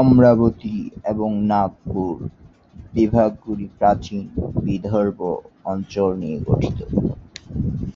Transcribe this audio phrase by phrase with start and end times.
[0.00, 0.76] অমরাবতী
[1.04, 2.14] এবং নাগপুর
[2.92, 4.22] বিভাগগুলি প্রাচীন
[4.62, 5.18] বিদর্ভ
[5.64, 6.78] অঞ্চল নিয়ে গঠিত।